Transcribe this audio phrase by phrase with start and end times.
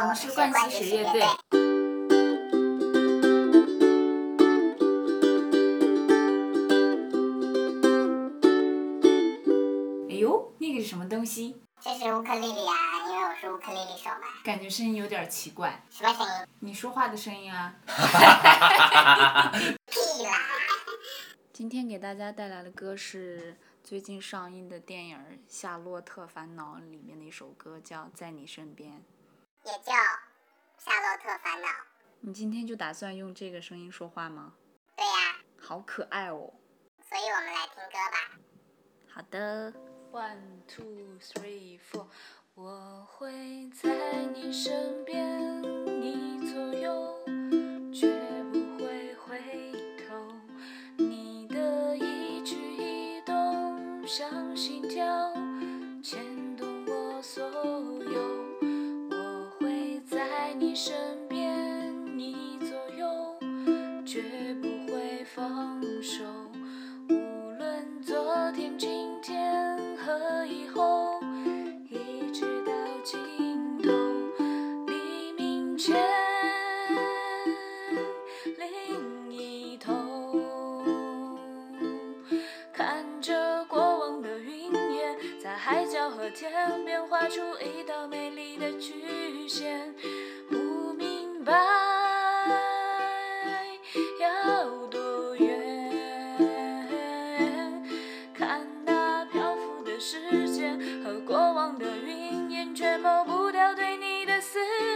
[0.00, 1.20] 我们是冠希实业队。
[10.08, 11.60] 哎呦，那个是什么东西？
[11.82, 14.20] 这是乌克丽丽啊，因为我是乌克丽丽手嘛。
[14.42, 15.84] 感觉声音有点奇怪。
[15.90, 16.32] 什么声音？
[16.60, 17.74] 你说话的声音啊。
[19.86, 20.32] 屁啦！
[21.52, 23.54] 今天给大家带来的歌是
[23.84, 28.92] 最近上映的电影《夏洛特烦恼》里面的一首歌，叫《在你身边》。
[29.70, 29.92] 也叫
[30.78, 31.68] 《夏洛特烦恼》。
[32.18, 34.54] 你今天就打算用这个声音说话吗？
[34.96, 35.36] 对呀。
[35.60, 36.52] 好可爱哦。
[37.08, 38.38] 所以我们来听歌吧。
[39.08, 39.72] 好的。
[40.10, 42.08] One two three four，
[42.54, 43.88] 我会在
[44.34, 47.16] 你身边，你左右，
[47.94, 48.10] 绝
[48.52, 49.72] 不会回
[50.04, 50.34] 头。
[50.96, 55.32] 你的一举一动像心跳，
[56.02, 57.59] 牵动我所有。
[60.50, 61.09] 在你身
[85.62, 86.50] 海角和天
[86.86, 89.94] 边画出一道美丽的曲线，
[90.48, 90.56] 不
[90.94, 91.52] 明白
[94.18, 96.48] 要多远，
[98.32, 104.89] 看那漂浮的时间和过往的云烟，却抹不掉对你的思念